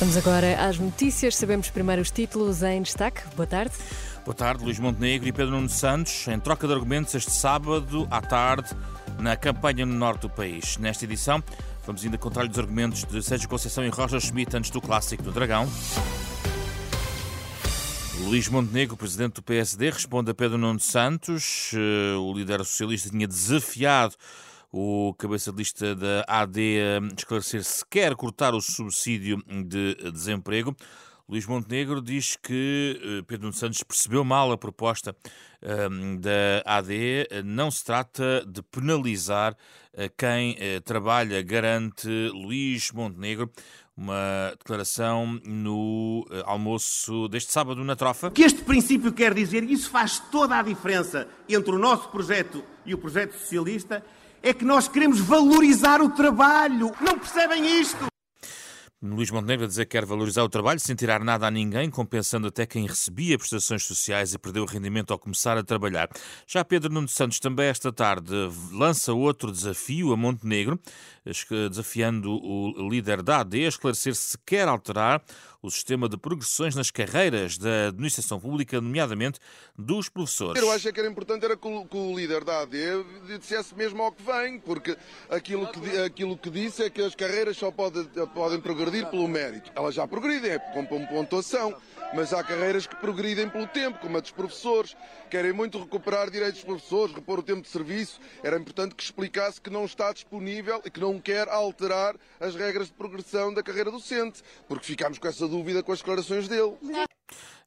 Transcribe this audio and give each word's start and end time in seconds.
Vamos 0.00 0.16
agora 0.16 0.66
às 0.66 0.78
notícias. 0.78 1.36
Sabemos 1.36 1.68
primeiro 1.68 2.00
os 2.00 2.10
títulos 2.10 2.62
em 2.62 2.80
destaque. 2.80 3.20
Boa 3.36 3.46
tarde. 3.46 3.74
Boa 4.24 4.34
tarde, 4.34 4.64
Luís 4.64 4.78
Montenegro 4.78 5.28
e 5.28 5.32
Pedro 5.32 5.52
Nuno 5.52 5.68
Santos, 5.68 6.26
em 6.26 6.40
troca 6.40 6.66
de 6.66 6.72
argumentos 6.72 7.14
este 7.14 7.30
sábado 7.30 8.08
à 8.10 8.22
tarde 8.22 8.70
na 9.18 9.36
campanha 9.36 9.84
no 9.84 9.92
norte 9.92 10.22
do 10.22 10.30
país. 10.30 10.78
Nesta 10.78 11.04
edição, 11.04 11.44
vamos 11.84 12.02
ainda 12.02 12.16
contar-lhe 12.16 12.48
os 12.48 12.58
argumentos 12.58 13.04
de 13.04 13.22
Sérgio 13.22 13.46
Conceição 13.46 13.84
e 13.84 13.90
Roger 13.90 14.18
Schmidt 14.20 14.56
antes 14.56 14.70
do 14.70 14.80
clássico 14.80 15.22
do 15.22 15.32
Dragão. 15.32 15.68
Luís 18.20 18.48
Montenegro, 18.48 18.96
presidente 18.96 19.34
do 19.34 19.42
PSD, 19.42 19.90
responde 19.90 20.30
a 20.30 20.34
Pedro 20.34 20.56
Nuno 20.56 20.80
Santos. 20.80 21.72
Eh, 21.74 22.16
o 22.16 22.32
líder 22.32 22.60
socialista 22.60 23.10
tinha 23.10 23.28
desafiado 23.28 24.14
o 24.72 25.14
cabeça 25.18 25.50
de 25.50 25.58
lista 25.58 25.94
da 25.94 26.24
AD 26.26 26.60
a 26.60 27.14
esclarecer 27.16 27.64
se 27.64 27.84
quer 27.86 28.14
cortar 28.14 28.54
o 28.54 28.60
subsídio 28.60 29.42
de 29.66 29.94
desemprego. 30.12 30.76
Luís 31.30 31.46
Montenegro 31.46 32.02
diz 32.02 32.34
que 32.34 33.00
eh, 33.00 33.22
Pedro 33.24 33.52
Santos 33.52 33.84
percebeu 33.84 34.24
mal 34.24 34.50
a 34.50 34.58
proposta 34.58 35.14
um, 35.62 36.16
da 36.16 36.60
AD. 36.64 37.28
Não 37.44 37.70
se 37.70 37.84
trata 37.84 38.44
de 38.44 38.60
penalizar 38.62 39.56
eh, 39.94 40.10
quem 40.18 40.54
uh, 40.54 40.80
trabalha, 40.80 41.40
garante 41.40 42.08
Luís 42.32 42.90
Montenegro. 42.90 43.48
Uma 43.96 44.54
declaração 44.58 45.38
no 45.44 46.26
almoço 46.46 47.28
deste 47.28 47.52
sábado 47.52 47.84
na 47.84 47.94
Trofa. 47.94 48.28
O 48.28 48.30
que 48.30 48.42
este 48.42 48.62
princípio 48.62 49.12
quer 49.12 49.34
dizer, 49.34 49.62
e 49.62 49.74
isso 49.74 49.90
faz 49.90 50.18
toda 50.32 50.58
a 50.58 50.62
diferença 50.62 51.28
entre 51.46 51.74
o 51.74 51.78
nosso 51.78 52.08
projeto 52.08 52.64
e 52.86 52.94
o 52.94 52.98
projeto 52.98 53.32
socialista, 53.34 54.02
é 54.42 54.52
que 54.52 54.64
nós 54.64 54.88
queremos 54.88 55.20
valorizar 55.20 56.00
o 56.00 56.10
trabalho. 56.10 56.92
Não 57.00 57.18
percebem 57.18 57.80
isto? 57.80 58.06
Luís 59.02 59.30
Montenegro 59.30 59.64
a 59.64 59.68
dizer 59.68 59.86
que 59.86 59.92
quer 59.92 60.04
valorizar 60.04 60.42
o 60.42 60.48
trabalho 60.48 60.78
sem 60.78 60.94
tirar 60.94 61.24
nada 61.24 61.46
a 61.46 61.50
ninguém, 61.50 61.88
compensando 61.88 62.48
até 62.48 62.66
quem 62.66 62.86
recebia 62.86 63.38
prestações 63.38 63.82
sociais 63.82 64.34
e 64.34 64.38
perdeu 64.38 64.62
o 64.62 64.66
rendimento 64.66 65.10
ao 65.10 65.18
começar 65.18 65.56
a 65.56 65.62
trabalhar. 65.62 66.10
Já 66.46 66.62
Pedro 66.62 66.92
Nuno 66.92 67.08
Santos 67.08 67.40
também 67.40 67.68
esta 67.68 67.90
tarde 67.90 68.30
lança 68.70 69.14
outro 69.14 69.50
desafio 69.50 70.12
a 70.12 70.18
Montenegro, 70.18 70.78
desafiando 71.70 72.30
o 72.30 72.88
líder 72.90 73.22
da 73.22 73.40
AD 73.40 73.64
a 73.64 73.68
esclarecer 73.68 74.14
se 74.14 74.36
quer 74.44 74.68
alterar 74.68 75.22
o 75.62 75.70
sistema 75.70 76.08
de 76.08 76.16
progressões 76.16 76.74
nas 76.74 76.90
carreiras 76.90 77.58
da 77.58 77.88
administração 77.88 78.40
pública, 78.40 78.80
nomeadamente 78.80 79.38
dos 79.76 80.08
professores. 80.08 80.60
Eu 80.60 80.70
acho 80.70 80.90
que 80.90 80.98
era 80.98 81.08
importante 81.08 81.44
era 81.44 81.56
que 81.56 81.68
o, 81.68 82.16
líder 82.16 82.44
da 82.44 82.62
AD 82.62 82.76
dissesse 83.38 83.74
mesmo 83.74 84.02
ao 84.02 84.12
que 84.12 84.22
vem, 84.22 84.58
porque 84.58 84.96
aquilo 85.28 85.66
que, 85.68 85.98
aquilo 85.98 86.36
que 86.36 86.50
disse 86.50 86.82
é 86.82 86.90
que 86.90 87.02
as 87.02 87.14
carreiras 87.14 87.56
só 87.56 87.70
pode, 87.70 88.04
podem 88.34 88.60
progredir 88.60 88.89
pelo 89.10 89.28
mérito. 89.28 89.70
Elas 89.74 89.94
já 89.94 90.06
progridem, 90.06 90.52
é 90.52 90.58
com 90.58 90.84
pontuação, 90.84 91.74
mas 92.14 92.32
há 92.32 92.42
carreiras 92.42 92.86
que 92.86 92.96
progridem 92.96 93.48
pelo 93.48 93.66
tempo, 93.66 93.98
como 93.98 94.16
a 94.16 94.20
dos 94.20 94.30
professores. 94.30 94.96
Querem 95.30 95.52
muito 95.52 95.78
recuperar 95.78 96.30
direitos 96.30 96.62
dos 96.62 96.64
professores, 96.64 97.14
repor 97.14 97.38
o 97.38 97.42
tempo 97.42 97.62
de 97.62 97.68
serviço. 97.68 98.20
Era 98.42 98.58
importante 98.58 98.94
que 98.94 99.02
explicasse 99.02 99.60
que 99.60 99.70
não 99.70 99.84
está 99.84 100.12
disponível 100.12 100.82
e 100.84 100.90
que 100.90 101.00
não 101.00 101.20
quer 101.20 101.48
alterar 101.48 102.16
as 102.38 102.54
regras 102.54 102.88
de 102.88 102.92
progressão 102.94 103.54
da 103.54 103.62
carreira 103.62 103.90
docente, 103.90 104.42
porque 104.68 104.86
ficámos 104.86 105.18
com 105.18 105.28
essa 105.28 105.46
dúvida 105.46 105.82
com 105.82 105.92
as 105.92 105.98
declarações 105.98 106.48
dele. 106.48 106.76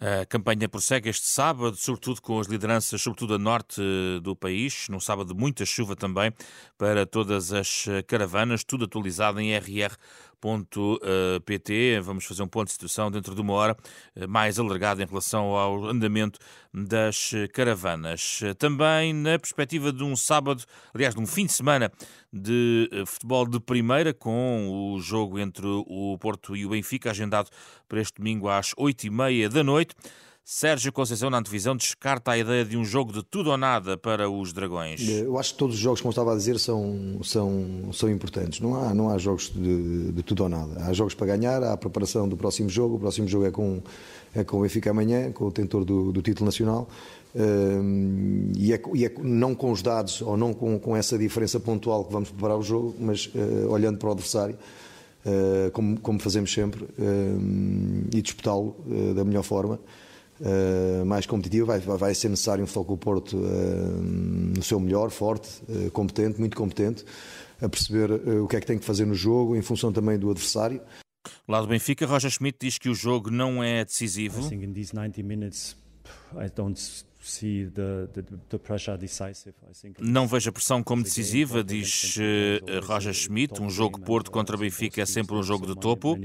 A 0.00 0.24
campanha 0.26 0.68
prossegue 0.68 1.08
este 1.08 1.26
sábado, 1.26 1.74
sobretudo 1.74 2.22
com 2.22 2.38
as 2.38 2.46
lideranças, 2.46 3.02
sobretudo 3.02 3.34
a 3.34 3.38
norte 3.38 3.82
do 4.22 4.36
país, 4.36 4.86
num 4.88 5.00
sábado 5.00 5.34
de 5.34 5.40
muita 5.40 5.66
chuva 5.66 5.96
também 5.96 6.32
para 6.76 7.04
todas 7.04 7.52
as 7.52 7.84
caravanas, 8.06 8.62
tudo 8.62 8.84
atualizado 8.84 9.40
em 9.40 9.56
rr.pt. 10.42 12.00
Vamos 12.00 12.24
fazer 12.24 12.42
um 12.42 12.48
ponto 12.48 12.66
de 12.66 12.72
situação 12.72 13.10
dentro 13.10 13.34
de 13.34 13.40
uma 13.40 13.52
hora 13.52 13.76
mais 14.28 14.58
alargado 14.58 15.02
em 15.02 15.06
relação 15.06 15.56
ao 15.56 15.86
andamento 15.86 16.38
das 16.72 17.32
caravanas. 17.52 18.40
Também 18.58 19.12
na 19.12 19.38
perspectiva 19.38 19.92
de 19.92 20.04
um 20.04 20.14
sábado, 20.16 20.64
aliás, 20.94 21.14
de 21.14 21.20
um 21.20 21.26
fim 21.26 21.46
de 21.46 21.52
semana 21.52 21.90
de 22.32 22.88
futebol 23.06 23.46
de 23.46 23.58
primeira, 23.58 24.14
com 24.14 24.92
o 24.94 25.00
jogo 25.00 25.38
entre 25.38 25.66
o 25.66 26.16
Porto 26.20 26.56
e 26.56 26.64
o 26.64 26.70
Benfica, 26.70 27.10
agendado 27.10 27.50
para 27.88 28.00
este 28.00 28.16
domingo 28.16 28.48
às 28.48 28.72
oito 28.76 29.04
e 29.04 29.10
meia 29.10 29.48
da 29.48 29.64
noite. 29.64 29.94
Sérgio 30.50 30.90
Conceição, 30.90 31.28
na 31.28 31.36
antevisão, 31.36 31.76
descarta 31.76 32.30
a 32.30 32.38
ideia 32.38 32.64
de 32.64 32.74
um 32.74 32.82
jogo 32.82 33.12
de 33.12 33.22
tudo 33.22 33.50
ou 33.50 33.58
nada 33.58 33.98
para 33.98 34.30
os 34.30 34.50
Dragões. 34.50 35.06
Eu 35.06 35.38
acho 35.38 35.52
que 35.52 35.58
todos 35.58 35.74
os 35.74 35.80
jogos, 35.80 36.00
como 36.00 36.08
estava 36.08 36.32
a 36.32 36.34
dizer, 36.34 36.58
são, 36.58 37.20
são, 37.22 37.90
são 37.92 38.08
importantes. 38.08 38.58
Não 38.58 38.74
há, 38.74 38.94
não 38.94 39.10
há 39.10 39.18
jogos 39.18 39.52
de, 39.54 40.10
de 40.10 40.22
tudo 40.22 40.44
ou 40.44 40.48
nada. 40.48 40.86
Há 40.86 40.92
jogos 40.94 41.12
para 41.12 41.26
ganhar, 41.26 41.62
há 41.62 41.74
a 41.74 41.76
preparação 41.76 42.26
do 42.26 42.34
próximo 42.34 42.70
jogo. 42.70 42.96
O 42.96 42.98
próximo 42.98 43.28
jogo 43.28 43.44
é 43.44 43.50
com, 43.50 43.82
é 44.34 44.42
com 44.42 44.56
o 44.56 44.62
Benfica 44.62 44.90
amanhã, 44.90 45.30
com 45.32 45.44
o 45.44 45.52
tentor 45.52 45.84
do, 45.84 46.12
do 46.12 46.22
título 46.22 46.46
nacional. 46.46 46.88
Uh, 47.34 48.50
e, 48.56 48.72
é, 48.72 48.80
e 48.94 49.04
é, 49.04 49.12
não 49.22 49.54
com 49.54 49.70
os 49.70 49.82
dados 49.82 50.22
ou 50.22 50.34
não 50.34 50.54
com, 50.54 50.78
com 50.78 50.96
essa 50.96 51.18
diferença 51.18 51.60
pontual 51.60 52.06
que 52.06 52.12
vamos 52.14 52.30
preparar 52.30 52.56
o 52.56 52.62
jogo, 52.62 52.94
mas 52.98 53.26
uh, 53.26 53.68
olhando 53.68 53.98
para 53.98 54.08
o 54.08 54.12
adversário. 54.12 54.56
Uh, 55.26 55.70
como, 55.72 56.00
como, 56.00 56.18
fazemos 56.18 56.50
sempre, 56.50 56.88
e 58.10 58.22
disputá-lo 58.22 58.74
da 59.14 59.22
melhor 59.26 59.42
forma. 59.42 59.78
Uh, 60.40 61.04
mais 61.04 61.26
competitiva, 61.26 61.78
vai, 61.78 61.96
vai, 61.98 62.14
ser 62.14 62.28
necessário 62.28 62.62
um 62.62 62.66
Futebol 62.66 62.96
Porto 62.96 63.36
uh, 63.36 63.42
no 63.46 64.62
seu 64.62 64.78
melhor, 64.78 65.10
forte, 65.10 65.48
uh, 65.68 65.90
competente, 65.90 66.38
muito 66.38 66.56
competente, 66.56 67.04
a 67.60 67.68
perceber 67.68 68.12
o 68.12 68.46
que 68.46 68.54
é 68.54 68.60
que 68.60 68.66
tem 68.66 68.78
que 68.78 68.84
fazer 68.84 69.04
no 69.04 69.14
jogo, 69.14 69.56
em 69.56 69.62
função 69.62 69.92
também 69.92 70.16
do 70.16 70.30
adversário. 70.30 70.80
Lá 71.46 71.60
do 71.60 71.66
Benfica, 71.66 72.06
Roger 72.06 72.30
Schmidt 72.30 72.58
diz 72.60 72.78
que 72.78 72.88
o 72.88 72.94
jogo 72.94 73.30
não 73.30 73.62
é 73.64 73.84
decisivo. 73.84 74.42
Não 79.98 80.26
vejo 80.28 80.50
a 80.50 80.52
pressão 80.52 80.82
como 80.82 81.02
decisiva, 81.02 81.64
diz 81.64 82.16
uh, 82.16 82.86
Roger 82.86 83.12
Schmidt. 83.12 83.60
Um 83.60 83.68
jogo 83.68 84.00
Porto 84.00 84.30
contra 84.30 84.56
Benfica 84.56 85.02
é 85.02 85.06
sempre 85.06 85.34
um 85.34 85.42
jogo 85.42 85.66
de 85.66 85.74
topo. 85.74 86.16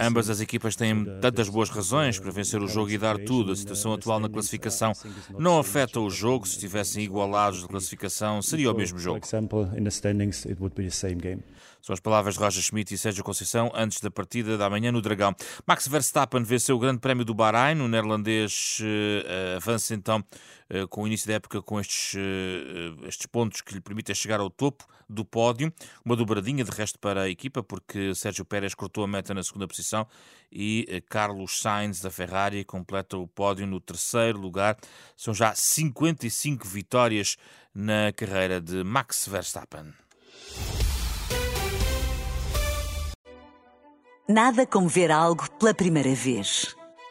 Ambas 0.00 0.30
as 0.30 0.40
equipas 0.40 0.76
têm 0.76 1.04
tantas 1.20 1.48
boas 1.48 1.68
razões 1.68 2.18
para 2.18 2.30
vencer 2.30 2.62
o 2.62 2.68
jogo 2.68 2.90
e 2.90 2.98
dar 2.98 3.18
tudo. 3.18 3.52
A 3.52 3.56
situação 3.56 3.92
atual 3.92 4.20
na 4.20 4.28
classificação 4.28 4.92
não 5.38 5.58
afeta 5.58 6.00
o 6.00 6.08
jogo. 6.08 6.46
Se 6.46 6.54
estivessem 6.54 7.02
igualados 7.02 7.62
na 7.62 7.68
classificação, 7.68 8.40
seria 8.40 8.70
o 8.70 8.76
mesmo 8.76 8.98
jogo. 8.98 9.18
São 11.86 11.94
as 11.94 12.00
palavras 12.00 12.34
de 12.34 12.40
Roger 12.40 12.60
Schmidt 12.60 12.92
e 12.92 12.98
Sérgio 12.98 13.22
Conceição 13.22 13.70
antes 13.72 14.00
da 14.00 14.10
partida 14.10 14.58
da 14.58 14.68
manhã 14.68 14.90
no 14.90 15.00
Dragão. 15.00 15.32
Max 15.64 15.86
Verstappen 15.86 16.42
venceu 16.42 16.74
o 16.74 16.78
Grande 16.80 16.98
Prémio 16.98 17.24
do 17.24 17.32
Bahrein. 17.32 17.80
O 17.80 17.86
neerlandês 17.86 18.75
uh, 18.80 19.56
avança 19.56 19.94
então 19.94 20.24
uh, 20.70 20.88
com 20.88 21.02
o 21.02 21.06
início 21.06 21.26
da 21.26 21.34
época 21.34 21.60
com 21.62 21.80
estes, 21.80 22.14
uh, 22.14 23.06
estes 23.06 23.26
pontos 23.26 23.60
que 23.60 23.74
lhe 23.74 23.80
permitem 23.80 24.14
chegar 24.14 24.40
ao 24.40 24.50
topo 24.50 24.86
do 25.08 25.24
pódio. 25.24 25.72
Uma 26.04 26.16
dobradinha 26.16 26.64
de 26.64 26.70
resto 26.70 26.98
para 26.98 27.22
a 27.22 27.28
equipa, 27.28 27.62
porque 27.62 28.14
Sérgio 28.14 28.44
Pérez 28.44 28.74
cortou 28.74 29.04
a 29.04 29.06
meta 29.06 29.32
na 29.32 29.42
segunda 29.42 29.68
posição 29.68 30.06
e 30.50 31.02
Carlos 31.08 31.60
Sainz 31.60 32.00
da 32.00 32.10
Ferrari 32.10 32.64
completa 32.64 33.16
o 33.16 33.26
pódio 33.26 33.66
no 33.66 33.80
terceiro 33.80 34.38
lugar. 34.38 34.76
São 35.16 35.32
já 35.32 35.54
55 35.54 36.66
vitórias 36.66 37.36
na 37.74 38.12
carreira 38.12 38.60
de 38.60 38.82
Max 38.82 39.28
Verstappen. 39.28 39.92
Nada 44.28 44.66
como 44.66 44.88
ver 44.88 45.12
algo 45.12 45.48
pela 45.52 45.72
primeira 45.72 46.12
vez. 46.12 46.74